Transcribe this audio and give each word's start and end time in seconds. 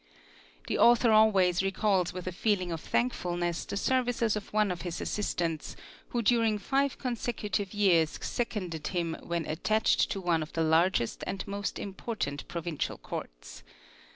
The 0.65 0.79
author 0.79 1.11
always 1.11 1.61
recalls 1.61 2.11
with 2.11 2.25
a 2.25 2.31
feeling 2.31 2.71
of 2.71 2.81
thank 2.81 3.13
fulness 3.13 3.65
the 3.65 3.77
services 3.77 4.35
of 4.35 4.51
one 4.51 4.71
of 4.71 4.81
his 4.81 4.99
assistants 4.99 5.75
who 6.09 6.23
during 6.23 6.57
five 6.57 6.97
consecutive 6.97 7.71
years 7.75 8.17
seconded 8.19 8.87
him 8.87 9.15
when 9.21 9.45
attached 9.45 10.09
to 10.09 10.19
one 10.19 10.41
of 10.41 10.53
the 10.53 10.63
largest 10.63 11.23
and 11.27 11.47
most 11.47 11.77
important 11.77 12.47
Provincial 12.47 12.97
Courts. 12.97 13.61